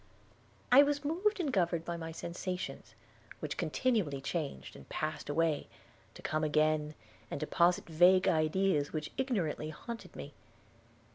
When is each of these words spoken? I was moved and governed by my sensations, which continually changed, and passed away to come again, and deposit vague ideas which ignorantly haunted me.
I 0.71 0.81
was 0.81 1.05
moved 1.05 1.39
and 1.39 1.53
governed 1.53 1.85
by 1.85 1.95
my 1.95 2.11
sensations, 2.11 2.95
which 3.39 3.55
continually 3.55 4.19
changed, 4.19 4.75
and 4.75 4.89
passed 4.89 5.29
away 5.29 5.67
to 6.15 6.23
come 6.23 6.43
again, 6.43 6.95
and 7.29 7.39
deposit 7.39 7.85
vague 7.85 8.27
ideas 8.27 8.93
which 8.93 9.11
ignorantly 9.15 9.69
haunted 9.69 10.15
me. 10.15 10.33